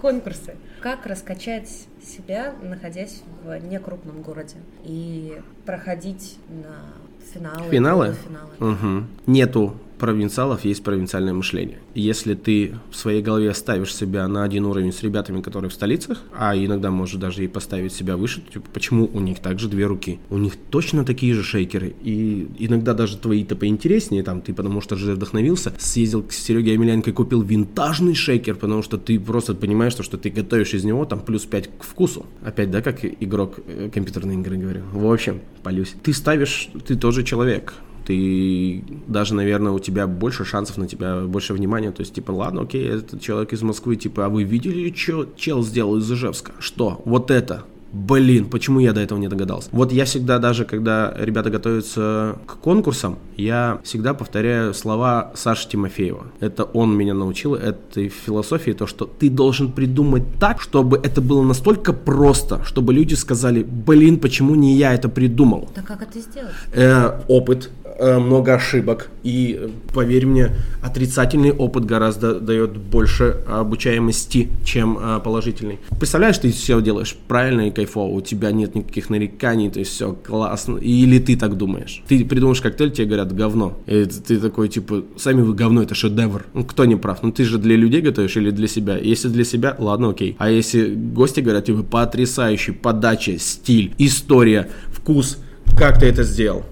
[0.00, 0.54] Конкурсы.
[0.80, 6.94] Как раскачать себя, находясь в некрупном городе и проходить на
[7.32, 8.06] финалы, Финалы?
[8.06, 8.72] полуфиналы.
[8.72, 9.08] Мгм.
[9.26, 11.78] Нету провинциалов, есть провинциальное мышление.
[11.94, 16.22] Если ты в своей голове ставишь себя на один уровень с ребятами, которые в столицах,
[16.36, 20.20] а иногда можешь даже и поставить себя выше, типа, почему у них также две руки?
[20.30, 24.96] У них точно такие же шейкеры, и иногда даже твои-то поинтереснее, там, ты потому что
[24.96, 29.92] же вдохновился, съездил к Сереге Емельяненко и купил винтажный шейкер, потому что ты просто понимаешь,
[29.92, 32.26] что, что ты готовишь из него там плюс 5 к вкусу.
[32.42, 34.82] Опять, да, как игрок э, компьютерной игры говорю.
[34.92, 35.94] В общем, полюсь.
[36.02, 37.74] Ты ставишь, ты тоже человек
[38.06, 41.90] ты даже, наверное, у тебя больше шансов на тебя, больше внимания.
[41.90, 45.62] То есть, типа, ладно, окей, этот человек из Москвы, типа, а вы видели, что чел
[45.62, 46.52] сделал из Ижевска?
[46.60, 47.02] Что?
[47.04, 47.64] Вот это.
[47.92, 49.68] Блин, почему я до этого не догадался?
[49.72, 56.26] Вот я всегда, даже когда ребята готовятся к конкурсам, я всегда повторяю слова Саши Тимофеева.
[56.40, 61.42] Это он меня научил этой философии, то, что ты должен придумать так, чтобы это было
[61.42, 65.68] настолько просто, чтобы люди сказали, блин, почему не я это придумал?
[65.74, 66.52] Да как это сделать?
[66.74, 69.10] Э, опыт, много ошибок.
[69.22, 70.50] И, э, поверь мне,
[70.82, 75.78] отрицательный опыт гораздо дает больше обучаемости, чем э, положительный.
[75.98, 80.12] Представляешь, ты все делаешь правильно и кайфово, у тебя нет никаких нареканий, то есть все
[80.12, 80.78] классно.
[80.78, 82.02] Или ты так думаешь?
[82.08, 83.78] Ты придумаешь коктейль, тебе говорят говно.
[83.86, 86.46] И ты такой, типа, сами вы говно, это шедевр.
[86.54, 87.22] Ну, кто не прав?
[87.22, 88.96] Ну, ты же для людей готовишь или для себя?
[88.96, 90.36] Если для себя, ладно, окей.
[90.38, 95.38] А если гости говорят, типа, потрясающий, подача, стиль, история, вкус,
[95.76, 96.64] как ты это сделал?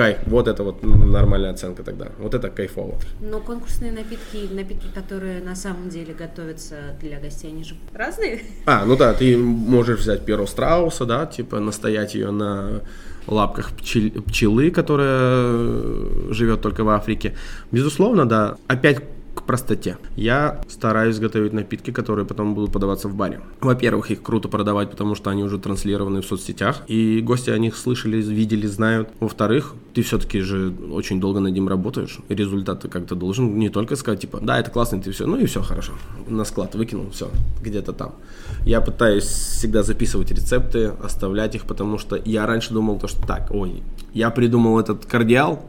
[0.00, 2.06] Кайф, вот это вот нормальная оценка тогда.
[2.18, 2.94] Вот это кайфово.
[3.20, 8.40] Но конкурсные напитки, напитки, которые на самом деле готовятся для гостей, они же разные.
[8.64, 12.80] А, ну да, ты можешь взять перо страуса, да, типа настоять ее на
[13.26, 17.34] лапках пчел- пчелы, которая живет только в Африке.
[17.70, 18.56] Безусловно, да.
[18.68, 19.02] Опять
[19.42, 19.98] простоте.
[20.16, 23.40] Я стараюсь готовить напитки, которые потом будут подаваться в баре.
[23.60, 27.76] Во-первых, их круто продавать, потому что они уже транслированы в соцсетях, и гости о них
[27.76, 29.08] слышали, видели, знают.
[29.20, 33.68] Во-вторых, ты все-таки же очень долго над ним работаешь, и результат ты как-то должен не
[33.68, 35.92] только сказать, типа, да, это классно, ты все, ну и все хорошо,
[36.28, 37.30] на склад выкинул, все,
[37.62, 38.14] где-то там.
[38.64, 43.50] Я пытаюсь всегда записывать рецепты, оставлять их, потому что я раньше думал то, что так,
[43.50, 45.64] ой, я придумал этот кардиал,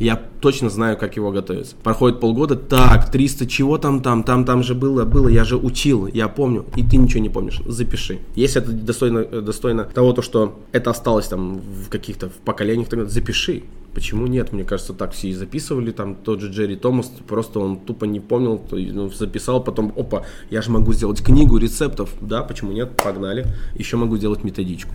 [0.00, 1.74] я точно знаю, как его готовить.
[1.82, 6.06] Проходит полгода, так, 300 чего там, там, там, там же было, было, я же учил,
[6.06, 8.18] я помню, и ты ничего не помнишь, запиши.
[8.34, 12.88] Если это достойно, э, достойно того, то, что это осталось там в каких-то в поколениях,
[12.88, 13.64] тогда запиши.
[13.92, 14.52] Почему нет?
[14.52, 15.90] Мне кажется, так все и записывали.
[15.90, 20.62] Там тот же Джерри Томас, просто он тупо не помнил, ну, записал, потом, опа, я
[20.62, 22.10] же могу сделать книгу рецептов.
[22.20, 22.96] Да, почему нет?
[22.96, 23.46] Погнали.
[23.74, 24.94] Еще могу сделать методичку.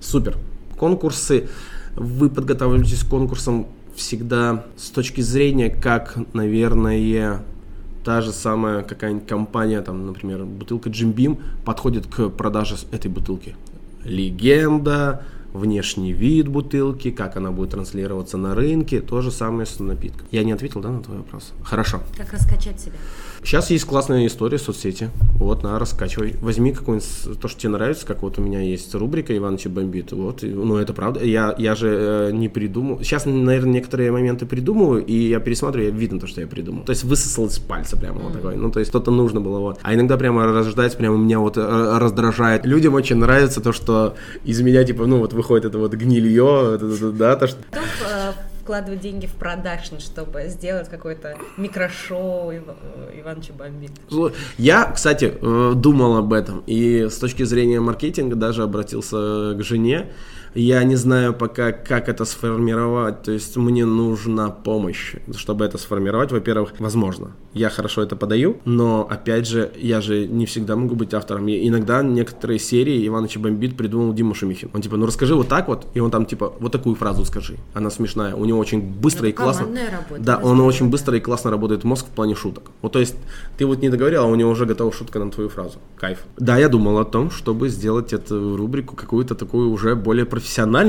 [0.00, 0.36] Супер.
[0.78, 1.48] Конкурсы.
[1.96, 7.42] Вы подготавливаетесь к конкурсам всегда с точки зрения, как, наверное,
[8.04, 13.56] та же самая какая-нибудь компания, там, например, бутылка Jim Beam подходит к продаже этой бутылки.
[14.04, 20.26] Легенда, внешний вид бутылки, как она будет транслироваться на рынке, то же самое с напитком.
[20.30, 21.52] Я не ответил, да, на твой вопрос?
[21.64, 22.00] Хорошо.
[22.16, 22.94] Как раскачать себя?
[23.46, 25.08] Сейчас есть классная история в соцсети.
[25.38, 26.34] Вот, на, раскачивай.
[26.40, 30.10] Возьми какой-нибудь, с- то, что тебе нравится, как вот у меня есть рубрика «Иваныч бомбит».
[30.10, 31.24] Вот, и, ну, это правда.
[31.24, 32.98] Я, я же э, не придумал.
[33.04, 36.82] Сейчас, наверное, некоторые моменты придумываю, и я пересматриваю, я видно то, что я придумал.
[36.82, 38.56] То есть высосал из пальца прямо вот такой.
[38.56, 39.60] Ну, то есть что-то нужно было.
[39.60, 39.78] Вот.
[39.80, 42.66] А иногда прямо рождается, прямо меня вот э, раздражает.
[42.66, 46.80] Людям очень нравится то, что из меня, типа, ну, вот выходит это вот гнилье,
[47.12, 47.58] да, то, что
[48.66, 52.62] Кто вкладывает деньги в продакшн, чтобы сделать какое-то микрошоу э,
[53.20, 53.40] Иван?
[54.10, 59.62] Слу- Я, кстати, э, думал об этом и с точки зрения маркетинга даже обратился к
[59.62, 60.10] жене.
[60.56, 66.32] Я не знаю пока, как это сформировать, то есть мне нужна помощь, чтобы это сформировать.
[66.32, 71.14] Во-первых, возможно, я хорошо это подаю, но, опять же, я же не всегда могу быть
[71.14, 71.48] автором.
[71.48, 74.70] И иногда некоторые серии Иваныч Бомбит придумал Дима Шумихин.
[74.72, 77.56] Он типа, ну расскажи вот так вот, и он там типа, вот такую фразу скажи.
[77.74, 79.66] Она смешная, у него очень быстро Ну, и классно.
[79.66, 82.70] работа, Да, он очень быстро и классно работает мозг в плане шуток.
[82.82, 83.16] Вот то есть
[83.58, 85.78] ты вот не договорил, а у него уже готова шутка на твою фразу.
[85.96, 86.24] Кайф.
[86.38, 90.45] Да, я думал о том, чтобы сделать эту рубрику какую-то такую уже более профессиональную,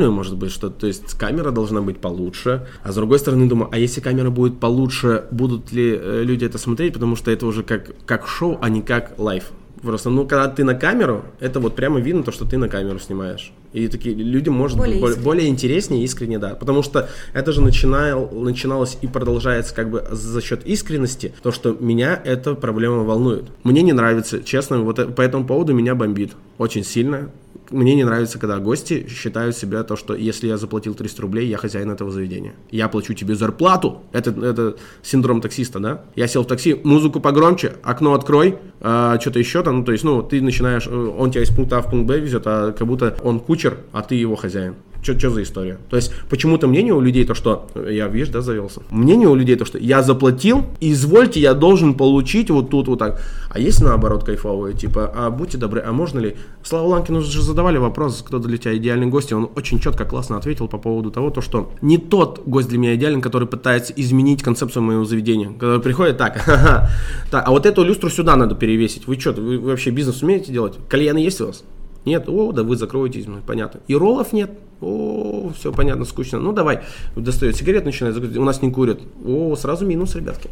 [0.09, 2.67] может быть, что то есть камера должна быть получше.
[2.83, 6.57] А с другой стороны думаю, а если камера будет получше, будут ли э, люди это
[6.57, 9.51] смотреть, потому что это уже как, как шоу, а не как live.
[9.81, 12.99] Просто, ну, когда ты на камеру, это вот прямо видно то, что ты на камеру
[12.99, 13.51] снимаешь.
[13.73, 16.55] И такие людям может Более быть более, более интереснее, искренне, да.
[16.55, 21.75] Потому что это же начинал, начиналось и продолжается как бы за счет искренности, то, что
[21.79, 23.45] меня эта проблема волнует.
[23.63, 27.29] Мне не нравится, честно, вот э- по этому поводу меня бомбит очень сильно.
[27.69, 31.57] Мне не нравится, когда гости считают себя то, что если я заплатил 300 рублей, я
[31.57, 32.55] хозяин этого заведения.
[32.71, 34.03] Я плачу тебе зарплату.
[34.11, 36.03] Это, это синдром таксиста, да?
[36.15, 39.79] Я сел в такси, музыку погромче, окно открой, а, что-то еще там.
[39.79, 42.19] Ну, то есть, ну, ты начинаешь, э, он тебя из пункта А в пункт Б
[42.19, 44.75] везет, а как будто он кучер, а ты его хозяин.
[45.01, 45.77] Что за история?
[45.89, 47.67] То есть, почему-то мнение у людей то, что...
[47.89, 48.81] Я, видишь, да, завелся.
[48.89, 53.21] Мнение у людей то, что я заплатил, извольте, я должен получить вот тут вот так.
[53.49, 56.35] А есть наоборот кайфовые, типа, а будьте добры, а можно ли...
[56.63, 60.37] Слава Ланкину же задавали вопрос, кто для тебя идеальный гость, и он очень четко, классно
[60.37, 64.43] ответил по поводу того, то, что не тот гость для меня идеален, который пытается изменить
[64.43, 65.49] концепцию моего заведения.
[65.51, 66.89] Который приходит так, ха-ха,
[67.31, 69.07] так, а вот эту люстру сюда надо перевесить.
[69.07, 70.77] Вы что, вы, вообще бизнес умеете делать?
[70.89, 71.63] Кальяны есть у вас?
[72.05, 73.81] Нет, о, да вы закроетесь, понятно.
[73.87, 76.39] И роллов нет, о, все понятно, скучно.
[76.39, 76.81] Ну давай,
[77.15, 78.37] достает сигарет, начинает закрыть.
[78.37, 79.01] У нас не курят.
[79.25, 80.49] О, сразу минус, ребятки.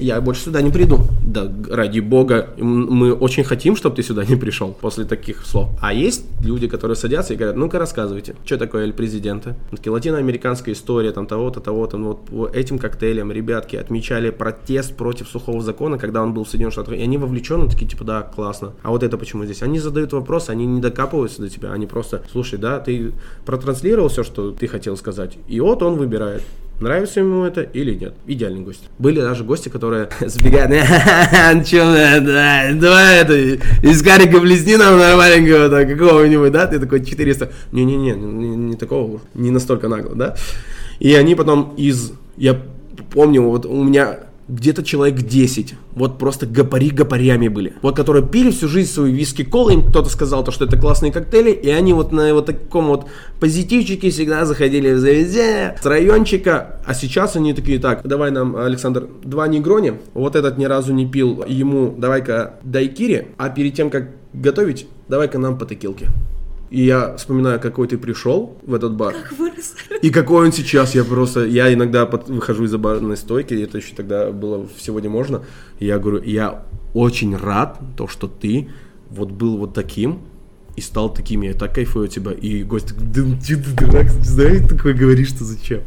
[0.00, 1.00] Я больше сюда не приду.
[1.22, 5.68] Да, ради бога, мы очень хотим, чтобы ты сюда не пришел после таких слов.
[5.80, 9.56] А есть люди, которые садятся и говорят, ну-ка рассказывайте, что такое Эль Президента?
[9.70, 11.98] Такие латиноамериканская история, там того-то, того-то.
[11.98, 16.72] Ну, вот этим коктейлем ребятки отмечали протест против сухого закона, когда он был в Соединенных
[16.72, 16.94] Штатах.
[16.94, 18.72] И они вовлечены, такие, типа, да, классно.
[18.82, 19.62] А вот это почему здесь?
[19.62, 23.12] Они задают вопросы, они не докапываются до тебя, они просто, слушай, да, ты
[23.44, 26.42] протранслировал все, что ты хотел сказать, и вот он выбирает.
[26.80, 28.14] Нравится ему это или нет?
[28.26, 28.88] Идеальный гость.
[28.98, 30.76] Были даже гости, которые сбегают, «Ну
[32.80, 33.34] давай это,
[33.82, 34.96] из карика блесни нам
[35.68, 40.36] да, какого-нибудь, да, ты такой 400, не-не-не, не, не такого, не настолько нагло, да.
[41.00, 42.58] И они потом из, я
[43.12, 47.74] помню, вот у меня где-то человек 10, вот просто гопари гопарями были.
[47.82, 51.12] Вот которые пили всю жизнь свою виски колы, им кто-то сказал, то, что это классные
[51.12, 53.06] коктейли, и они вот на вот таком вот
[53.38, 59.08] позитивчике всегда заходили в заведение с райончика, а сейчас они такие, так, давай нам, Александр,
[59.22, 64.10] два негрони, вот этот ни разу не пил, ему давай-ка дайкири, а перед тем, как
[64.32, 66.08] готовить, давай-ка нам по текилке.
[66.70, 69.14] И я вспоминаю, какой ты пришел в этот бар.
[69.36, 69.74] Вырос.
[70.02, 73.94] И какой он сейчас, я просто, я иногда под- выхожу из-за барной стойки, это еще
[73.96, 75.42] тогда было сегодня можно,
[75.80, 78.68] и я говорю, я очень рад, то, что ты
[79.10, 80.20] вот был вот таким,
[80.76, 84.68] и стал таким, я так кайфую от тебя, и гость такой, ну ты дурак, знаешь,
[84.68, 85.80] такое говоришь, что зачем?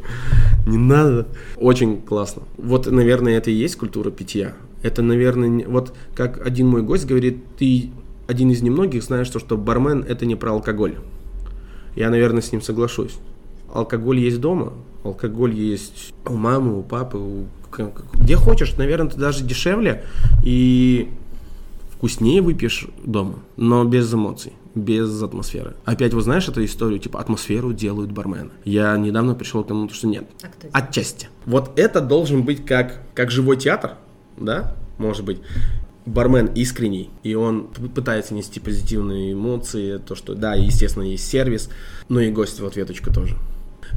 [0.67, 1.27] Не надо.
[1.55, 2.43] Очень классно.
[2.57, 4.53] Вот, наверное, это и есть культура питья.
[4.81, 7.91] Это, наверное, вот как один мой гость говорит, ты
[8.27, 10.97] один из немногих знаешь, то, что бармен это не про алкоголь.
[11.95, 13.17] Я, наверное, с ним соглашусь.
[13.73, 17.45] Алкоголь есть дома, алкоголь есть у мамы, у папы, у...
[18.13, 20.03] где хочешь, наверное, ты даже дешевле
[20.43, 21.09] и
[21.91, 25.75] вкуснее выпьешь дома, но без эмоций, без атмосферы.
[25.85, 28.51] Опять, вот знаешь эту историю, типа атмосферу делают бармены.
[28.65, 30.25] Я недавно пришел к тому, что нет.
[30.41, 30.67] А кто?
[30.71, 31.29] Отчасти.
[31.45, 33.93] Вот это должен быть как, как живой театр,
[34.37, 35.39] да, может быть.
[36.05, 41.69] Бармен искренний, и он пытается нести позитивные эмоции, то, что, да, естественно, есть сервис,
[42.09, 43.37] но и гость в ответочку тоже.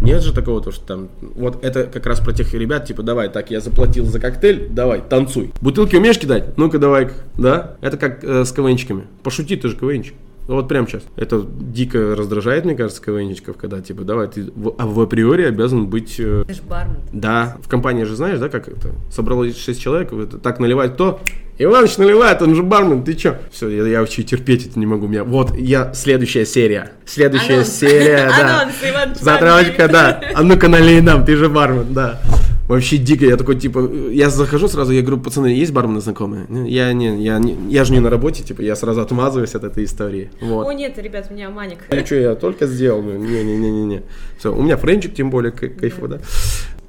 [0.00, 3.28] Нет же такого, то, что там, вот это как раз про тех ребят, типа, давай,
[3.28, 5.52] так, я заплатил за коктейль, давай, танцуй.
[5.61, 6.57] Бутылки умеешь кидать?
[6.57, 7.76] Ну-ка, давай, да?
[7.80, 9.07] Это как э, с КВНчиками.
[9.22, 10.14] Пошути, ты же КВНчик.
[10.47, 11.03] Вот прямо сейчас.
[11.16, 15.86] Это дико раздражает, мне кажется, КВНщиков, когда типа, давай, ты в, а в априори обязан
[15.88, 16.16] быть...
[16.20, 16.99] э, Ты ж бармен.
[17.12, 18.90] да, в компании же знаешь, да, как это?
[19.11, 21.20] Собралось 6 человек, вот так наливать кто?
[21.59, 23.36] Иваныч наливает, он же бармен, ты чё?
[23.51, 25.07] Все, я, я вообще терпеть это не могу.
[25.09, 26.92] Меня, вот, я, следующая серия.
[27.07, 27.70] Следующая Анонс.
[27.70, 28.61] серия, да.
[28.62, 30.20] Анонс, Иваныч Затравочка, да.
[30.34, 32.20] А ну-ка налей нам, ты же бармен, да.
[32.68, 36.46] Вообще дико, я такой, типа, я захожу сразу, я говорю, пацаны, есть бармены знакомые?
[36.48, 39.62] «Не, Я не, я не, я же не на работе, типа, я сразу отмазываюсь от
[39.64, 40.30] этой истории.
[40.40, 40.66] Вот.
[40.66, 41.78] О, нет, ребят, у меня маник.
[41.90, 43.02] Ну что, я только сделал?
[43.02, 44.02] Ну, Не-не-не-не.
[44.38, 46.20] Все, у меня френчик, тем более, кай- кайфово, да.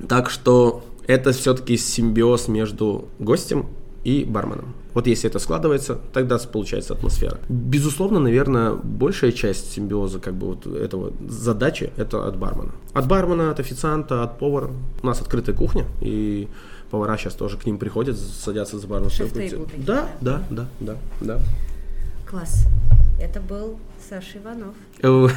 [0.07, 3.67] Так что это все-таки симбиоз между гостем
[4.03, 4.73] и барменом.
[4.97, 7.37] Вот если это складывается, тогда получается атмосфера.
[7.49, 12.71] Безусловно, наверное, большая часть симбиоза как бы вот этого задачи это от бармена.
[12.93, 14.71] От бармена, от официанта, от повара.
[15.03, 16.47] У нас открытая кухня, и
[16.89, 19.69] повара сейчас тоже к ним приходят, садятся за барную стойку.
[19.77, 21.39] Да, да, да, да, да.
[22.27, 22.65] Класс.
[23.21, 23.77] Это был
[24.09, 24.73] Саша Иванов.
[24.97, 25.29] Спасибо.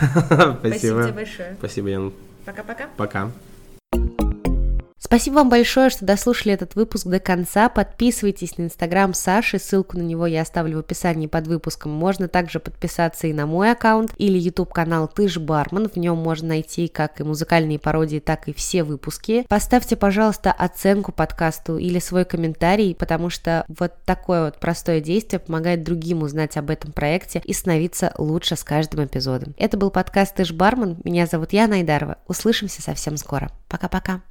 [0.61, 1.57] Спасибо тебе большое.
[1.59, 2.13] Спасибо, Ян.
[2.47, 2.89] Пока-пока.
[2.97, 3.31] Пока.
[5.11, 7.69] Спасибо вам большое, что дослушали этот выпуск до конца.
[7.69, 11.91] Подписывайтесь на инстаграм Саши, ссылку на него я оставлю в описании под выпуском.
[11.91, 15.89] Можно также подписаться и на мой аккаунт или YouTube канал Ты ж бармен.
[15.89, 19.45] В нем можно найти как и музыкальные пародии, так и все выпуски.
[19.49, 25.83] Поставьте, пожалуйста, оценку подкасту или свой комментарий, потому что вот такое вот простое действие помогает
[25.83, 29.57] другим узнать об этом проекте и становиться лучше с каждым эпизодом.
[29.59, 30.99] Это был подкаст Ты ж бармен.
[31.03, 32.19] Меня зовут Яна Айдарова.
[32.29, 33.51] Услышимся совсем скоро.
[33.69, 34.23] Пока-пока.